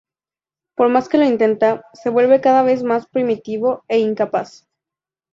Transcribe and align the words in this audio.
Por 0.75 0.89
más 0.89 1.07
que 1.09 1.19
lo 1.19 1.25
intenta, 1.25 1.85
se 1.93 2.09
vuelve 2.09 2.41
cada 2.41 2.63
vez 2.63 2.81
más 2.81 3.05
primitivo 3.05 3.83
e 3.87 3.99
incapaz. 3.99 4.67